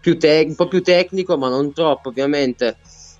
[0.00, 2.76] più te- un po' più tecnico, ma non troppo, ovviamente.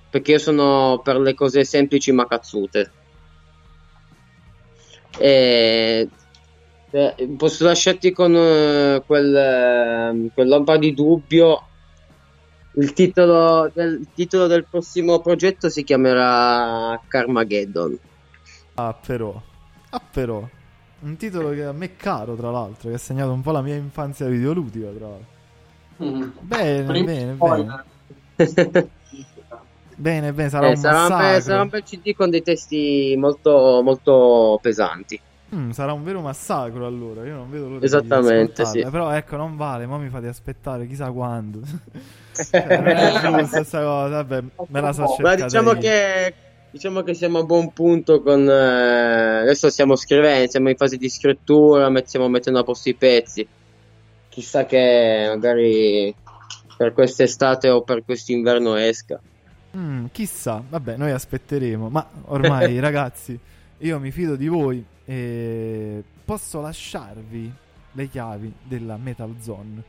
[0.09, 2.93] Perché io sono per le cose semplici ma cazzute.
[5.17, 6.07] E
[6.91, 11.68] eh, posso lasciarti con eh, quel, eh, quell'ombra di dubbio.
[12.79, 17.99] Il titolo, del, il titolo del prossimo progetto si chiamerà Carmageddon.
[18.75, 19.41] ah però,
[19.89, 20.49] ah però,
[20.99, 23.61] un titolo che a me è caro tra l'altro, che ha segnato un po' la
[23.61, 25.37] mia infanzia videoludica tra l'altro.
[26.39, 27.75] Bene, Prima bene, spoiler.
[28.35, 28.89] bene.
[29.95, 33.15] Bene, bene, sarà Eh, un sarà, un bel, sarà un bel CD con dei testi
[33.17, 35.21] molto, molto pesanti.
[35.55, 38.85] Mm, sarà un vero massacro allora, io non vedo l'ora Esattamente, sì.
[38.89, 41.61] Però ecco, non vale, ma mi fate aspettare chissà quando.
[42.39, 45.77] Cioè, non è giusto questa cosa, vabbè, me la so Ma cercare diciamo io.
[45.77, 46.33] che,
[46.71, 48.47] diciamo che siamo a buon punto con...
[48.47, 53.45] eh, adesso stiamo scrivendo, siamo in fase di scrittura, stiamo mettendo a posto i pezzi.
[54.29, 56.15] Chissà che magari
[56.77, 59.19] per quest'estate o per quest'inverno esca.
[59.75, 63.37] Mm, chissà, vabbè, noi aspetteremo, ma ormai ragazzi,
[63.79, 67.51] io mi fido di voi e posso lasciarvi
[67.93, 69.83] le chiavi della Metal Zone.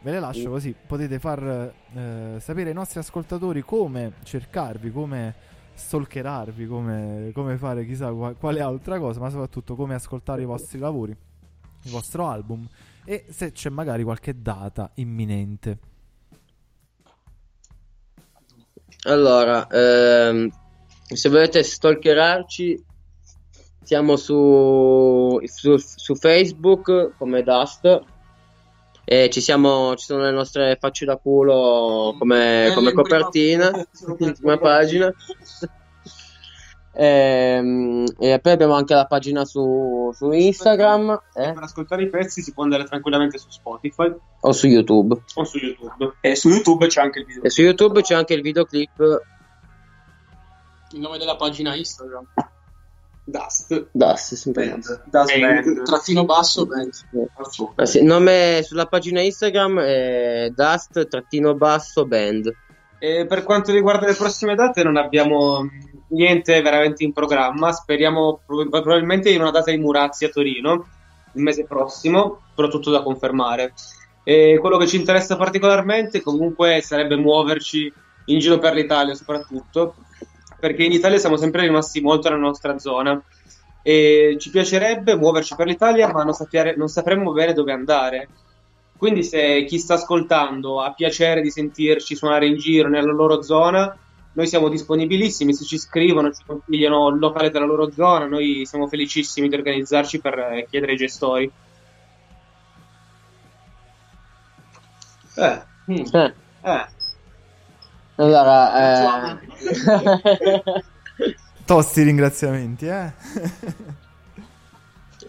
[0.00, 5.34] Ve le lascio così potete far eh, sapere ai nostri ascoltatori come cercarvi, come
[5.74, 10.78] stalkerarvi, come, come fare chissà qua- quale altra cosa, ma soprattutto come ascoltare i vostri
[10.78, 12.64] lavori, il vostro album
[13.04, 15.78] e se c'è magari qualche data imminente.
[19.02, 20.48] Allora, ehm,
[21.12, 22.84] se volete stalkerarci,
[23.90, 28.02] siamo su, su, su Facebook come Dust.
[29.04, 33.72] E ci, siamo, ci sono le nostre facce da culo come, come copertina,
[34.40, 35.12] come pagina.
[36.92, 42.42] Ehm, E, poi abbiamo anche la pagina su, su Instagram eh, Per ascoltare i pezzi
[42.42, 45.20] si può andare tranquillamente su Spotify o su YouTube.
[45.34, 46.14] o su YouTube.
[46.20, 47.42] E su YouTube c'è anche il video.
[47.42, 49.22] E su YouTube c'è anche il videoclip
[50.92, 52.26] Il nome della pagina Instagram.
[53.30, 53.88] Dust.
[53.92, 55.02] Dust, sempre Dust.
[55.06, 55.82] Dust Band.
[55.84, 56.90] Trattino basso band.
[57.76, 62.52] Ah, sì, il nome sulla pagina Instagram è Dust trattino basso band.
[62.98, 65.66] E per quanto riguarda le prossime date non abbiamo
[66.08, 70.86] niente veramente in programma, speriamo prob- probabilmente in una data di Murazzi a Torino
[71.32, 73.72] il mese prossimo, però tutto da confermare.
[74.24, 77.92] E quello che ci interessa particolarmente comunque sarebbe muoverci
[78.26, 79.94] in giro per l'Italia soprattutto,
[80.60, 83.20] perché in Italia siamo sempre rimasti molto nella nostra zona
[83.82, 88.28] e ci piacerebbe muoverci per l'Italia ma non, sapere- non sapremmo bene dove andare.
[88.96, 93.96] Quindi se chi sta ascoltando ha piacere di sentirci suonare in giro nella loro zona,
[94.32, 98.86] noi siamo disponibilissimi, se ci scrivono, ci consigliano il locale della loro zona, noi siamo
[98.86, 101.50] felicissimi di organizzarci per eh, chiedere ai gestori.
[105.36, 106.04] Eh, mm,
[106.62, 106.86] Eh.
[108.20, 109.38] Allora, eh...
[111.64, 113.12] Tosti ringraziamenti, eh.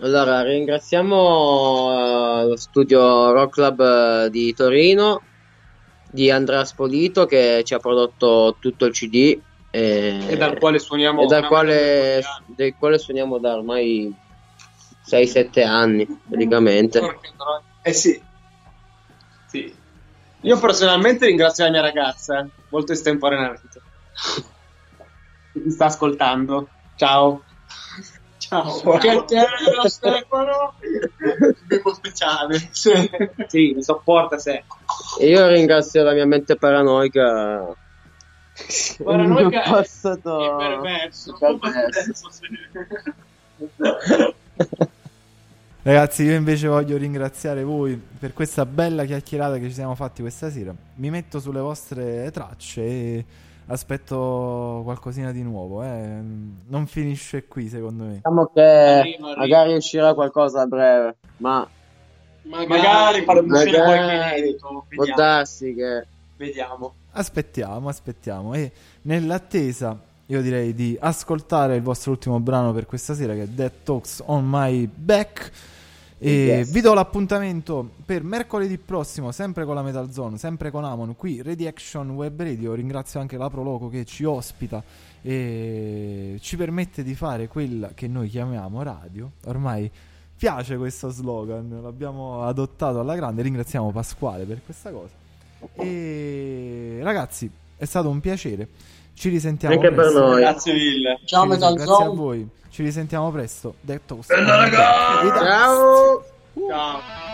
[0.02, 5.22] allora ringraziamo eh, lo studio Rock Club eh, di Torino
[6.10, 9.40] di Andrea Spolito che ci ha prodotto tutto il CD
[9.70, 14.14] e, E dal quale suoniamo e dal quale, del quale suoniamo da ormai
[15.08, 17.00] 6-7 anni praticamente.
[17.84, 18.22] Eh sì.
[19.48, 19.80] Sì.
[20.42, 23.82] Io personalmente ringrazio la mia ragazza, molto estemporaneamente.
[25.54, 26.68] Mi sta ascoltando.
[26.96, 27.44] Ciao.
[28.38, 28.98] Ciao.
[28.98, 30.74] Che bello Stefano!
[31.66, 32.70] Bimbo speciale.
[32.72, 32.92] Sì.
[33.48, 34.64] sì, mi sopporta se.
[35.20, 37.76] E io ringrazio la mia mente paranoica.
[39.04, 41.38] Paranoica Il passato è perverso.
[41.60, 42.30] perverso.
[45.84, 50.52] Ragazzi, io invece voglio ringraziare voi per questa bella chiacchierata che ci siamo fatti questa
[50.52, 50.74] sera.
[50.96, 53.26] Mi metto sulle vostre tracce e
[53.66, 55.82] aspetto qualcosina di nuovo.
[55.82, 56.20] Eh.
[56.68, 58.14] Non finisce qui, secondo me.
[58.16, 61.68] Diciamo che magari uscirà qualcosa a breve, ma
[62.44, 63.98] Magari faremo uscire Magari.
[64.06, 64.68] qualche inedito.
[64.68, 65.16] può Vediamo.
[65.22, 66.08] darsi che
[66.38, 66.94] Vediamo.
[67.14, 68.54] Aspettiamo, aspettiamo.
[68.54, 68.72] E
[69.04, 73.72] nell'attesa, io direi di ascoltare il vostro ultimo brano per questa sera, che è Dead
[73.84, 75.52] Talks on My Back.
[76.24, 76.72] E Yes.
[76.72, 81.42] vi do l'appuntamento per mercoledì prossimo, sempre con la Metal Zone, sempre con Amon, qui
[81.42, 82.76] Ready Action Web Radio.
[82.76, 84.84] Ringrazio anche la Proloco che ci ospita
[85.24, 89.32] e ci permette di fare quella che noi chiamiamo radio.
[89.46, 89.90] Ormai
[90.38, 93.42] piace questo slogan, l'abbiamo adottato alla grande.
[93.42, 95.14] Ringraziamo Pasquale per questa cosa.
[95.74, 98.68] E ragazzi, è stato un piacere.
[99.14, 100.20] Ci risentiamo Anche per presto.
[100.20, 100.40] noi.
[100.42, 101.20] Grazie mille.
[101.26, 102.16] Ciao, Metal Grazie a Zone.
[102.16, 102.48] voi.
[102.70, 103.76] Ci risentiamo presto.
[103.82, 104.34] Dead Toast.
[104.34, 106.24] Ciao!
[106.68, 107.31] Ciao.